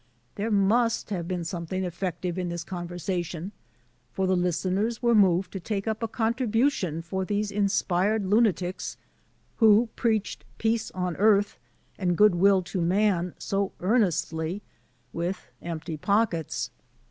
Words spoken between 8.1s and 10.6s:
l unati cs, who preached